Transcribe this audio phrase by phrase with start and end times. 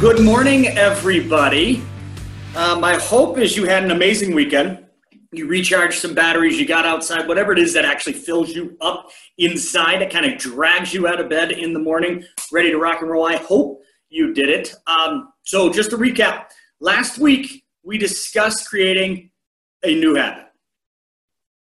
[0.00, 1.80] Good morning, everybody.
[2.56, 4.84] Uh, my hope is you had an amazing weekend.
[5.30, 9.10] You recharged some batteries, you got outside, whatever it is that actually fills you up
[9.38, 13.02] inside, it kind of drags you out of bed in the morning, ready to rock
[13.02, 13.24] and roll.
[13.24, 14.74] I hope you did it.
[14.88, 16.46] Um, so, just to recap,
[16.80, 19.30] last week we discussed creating
[19.84, 20.46] a new habit.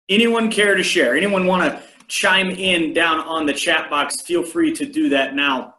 [0.09, 1.17] Anyone care to share?
[1.17, 4.21] Anyone want to chime in down on the chat box?
[4.21, 5.75] Feel free to do that now.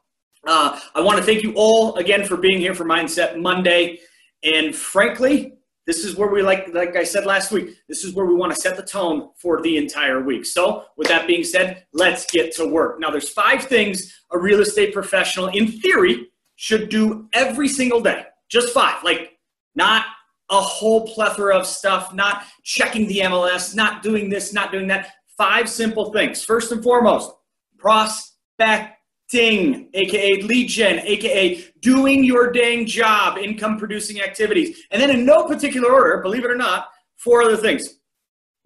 [0.46, 4.01] Uh, I want to thank you all again for being here for Mindset Monday.
[4.42, 5.55] And frankly,
[5.87, 8.55] this is where we like like I said last week, this is where we want
[8.55, 10.46] to set the tone for the entire week.
[10.46, 13.01] So, with that being said, let's get to work.
[13.01, 18.24] Now there's five things a real estate professional in theory should do every single day.
[18.48, 19.02] Just five.
[19.02, 19.38] Like
[19.74, 20.06] not
[20.51, 25.12] a whole plethora of stuff, not checking the MLS, not doing this, not doing that.
[25.37, 26.45] Five simple things.
[26.45, 27.32] First and foremost,
[27.79, 28.98] prospect
[29.32, 34.82] ting, aka lead gen, aka doing your dang job, income producing activities.
[34.90, 37.98] And then, in no particular order, believe it or not, four other things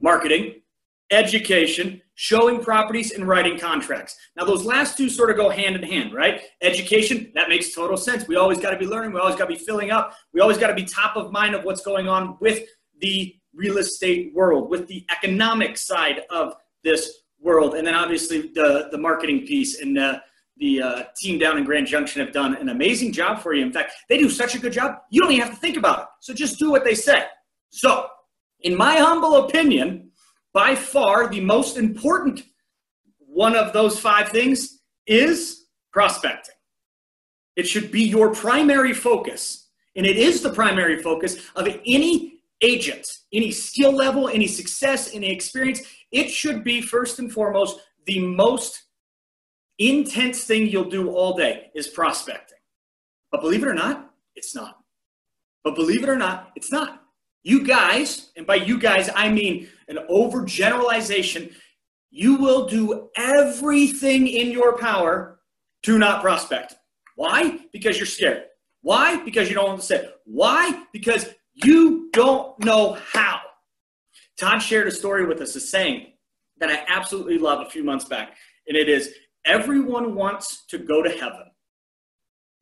[0.01, 0.61] marketing,
[1.11, 4.17] education, showing properties, and writing contracts.
[4.37, 6.43] Now, those last two sort of go hand in hand, right?
[6.61, 8.27] Education, that makes total sense.
[8.29, 10.59] We always got to be learning, we always got to be filling up, we always
[10.59, 12.65] got to be top of mind of what's going on with
[13.01, 16.55] the real estate world, with the economic side of
[16.85, 17.75] this world.
[17.75, 20.19] And then obviously the, the marketing piece and uh,
[20.59, 23.65] the uh, team down in Grand Junction have done an amazing job for you.
[23.65, 26.01] In fact, they do such a good job, you don't even have to think about
[26.01, 26.07] it.
[26.21, 27.25] So just do what they say.
[27.71, 28.07] So,
[28.61, 30.11] in my humble opinion,
[30.53, 32.43] by far the most important
[33.19, 36.55] one of those five things is prospecting.
[37.55, 43.07] It should be your primary focus, and it is the primary focus of any agent,
[43.33, 45.83] any skill level, any success, any experience.
[46.13, 48.85] It should be first and foremost the most
[49.79, 52.59] intense thing you'll do all day is prospecting.
[53.31, 54.79] But believe it or not, it's not.
[55.65, 57.03] But believe it or not, it's not.
[57.43, 61.53] You guys, and by you guys, I mean an overgeneralization,
[62.11, 65.41] you will do everything in your power
[65.83, 66.75] to not prospect.
[67.15, 67.59] Why?
[67.73, 68.45] Because you're scared.
[68.83, 69.23] Why?
[69.25, 70.09] Because you don't want to say.
[70.25, 70.85] Why?
[70.93, 73.41] Because you don't know how.
[74.39, 76.13] Todd shared a story with us, a saying
[76.59, 78.37] that I absolutely love a few months back,
[78.69, 79.13] and it is
[79.47, 81.51] Everyone wants to go to heaven,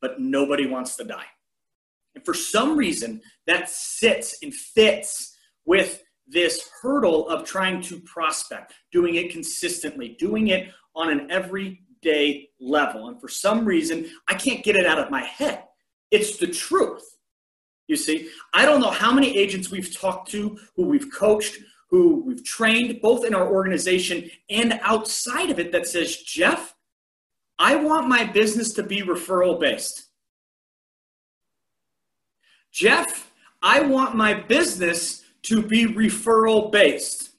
[0.00, 1.26] but nobody wants to die.
[2.14, 8.74] And for some reason, that sits and fits with this hurdle of trying to prospect,
[8.92, 13.08] doing it consistently, doing it on an everyday level.
[13.08, 15.64] And for some reason, I can't get it out of my head.
[16.10, 17.02] It's the truth.
[17.88, 21.58] You see, I don't know how many agents we've talked to, who we've coached,
[21.90, 26.73] who we've trained, both in our organization and outside of it, that says, Jeff,
[27.58, 30.06] I want my business to be referral based.
[32.72, 33.32] Jeff,
[33.62, 37.30] I want my business to be referral based.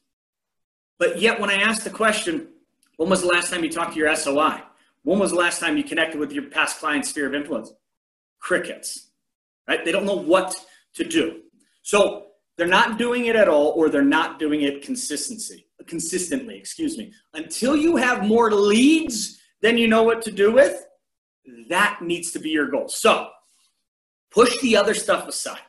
[0.98, 2.48] But yet, when I ask the question,
[2.98, 4.62] when was the last time you talked to your SOI?
[5.04, 7.72] When was the last time you connected with your past client sphere of influence?
[8.40, 9.10] Crickets,
[9.68, 9.84] right?
[9.84, 10.56] They don't know what
[10.96, 11.42] to do.
[11.84, 12.28] So
[12.58, 17.12] they're not doing it at all, or they're not doing it consistency, consistently, excuse me.
[17.34, 20.86] Until you have more leads then you know what to do with.
[21.70, 22.88] That needs to be your goal.
[22.88, 23.30] So
[24.32, 25.60] push the other stuff aside.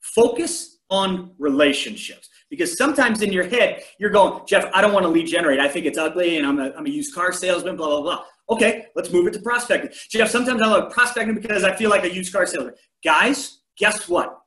[0.00, 2.28] Focus on relationships.
[2.50, 5.60] Because sometimes in your head, you're going, Jeff, I don't want to lead generate.
[5.60, 8.24] I think it's ugly and I'm a, I'm a used car salesman, blah, blah, blah.
[8.50, 9.90] Okay, let's move it to prospecting.
[10.10, 12.74] Jeff, sometimes I love prospecting because I feel like a used car salesman.
[13.02, 14.38] Guys, guess what?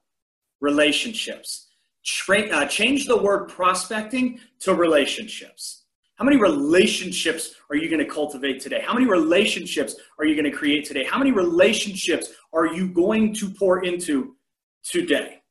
[0.62, 1.70] Relationships.
[2.06, 5.85] Tra- uh, change the word prospecting to relationships.
[6.16, 8.82] How many relationships are you going to cultivate today?
[8.86, 11.04] How many relationships are you going to create today?
[11.04, 14.36] How many relationships are you going to pour into
[14.84, 15.42] today?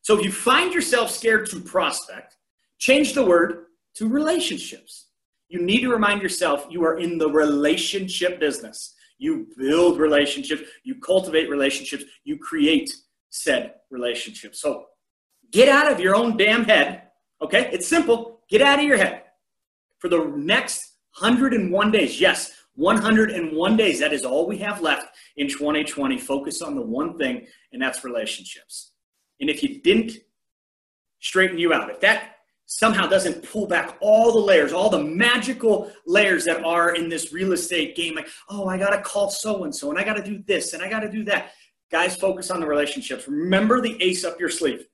[0.00, 2.36] So if you find yourself scared to prospect,
[2.78, 3.66] change the word
[3.96, 5.08] to relationships.
[5.48, 8.94] You need to remind yourself you are in the relationship business.
[9.18, 12.90] You build relationships, you cultivate relationships, you create
[13.28, 14.62] said relationships.
[14.62, 14.86] So
[15.52, 17.02] get out of your own damn head.
[17.42, 17.68] Okay?
[17.70, 18.40] It's simple.
[18.48, 19.24] Get out of your head
[19.98, 22.20] for the next 101 days.
[22.20, 24.00] Yes, 101 days.
[24.00, 26.18] That is all we have left in 2020.
[26.18, 28.92] Focus on the one thing, and that's relationships.
[29.40, 30.12] And if you didn't
[31.20, 35.90] straighten you out, if that somehow doesn't pull back all the layers, all the magical
[36.06, 39.64] layers that are in this real estate game, like, oh, I got to call so
[39.64, 41.52] and so, and I got to do this, and I got to do that.
[41.90, 43.28] Guys, focus on the relationships.
[43.28, 44.86] Remember the ace up your sleeve.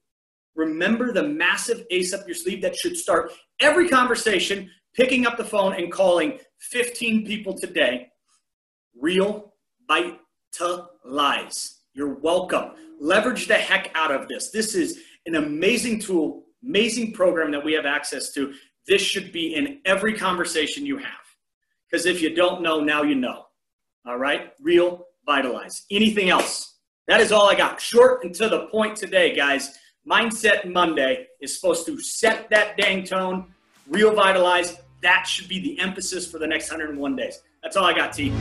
[0.55, 5.45] Remember the massive ace up your sleeve that should start every conversation picking up the
[5.45, 8.09] phone and calling 15 people today,
[8.99, 9.55] real
[9.89, 10.19] bite
[10.53, 11.81] to lies.
[11.95, 12.73] You're welcome.
[13.01, 14.51] Leverage the heck out of this.
[14.51, 18.55] This is an amazing tool, amazing program that we have access to.
[18.87, 21.07] This should be in every conversation you have.
[21.91, 23.45] Because if you don't know, now you know.
[24.07, 24.53] All right?
[24.61, 25.85] Real, vitalize.
[25.91, 26.79] Anything else?
[27.07, 27.81] That is all I got.
[27.81, 29.79] Short and to the point today, guys.
[30.09, 33.55] Mindset Monday is supposed to set that dang tone,
[33.93, 34.79] RealVitalize.
[35.03, 37.41] That should be the emphasis for the next 101 days.
[37.63, 38.33] That's all I got, T.